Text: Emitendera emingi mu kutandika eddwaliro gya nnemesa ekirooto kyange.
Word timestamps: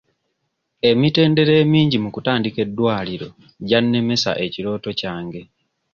Emitendera 0.89 1.53
emingi 1.63 1.97
mu 2.03 2.09
kutandika 2.15 2.57
eddwaliro 2.65 3.27
gya 3.67 3.79
nnemesa 3.83 4.31
ekirooto 4.45 4.89
kyange. 4.99 5.41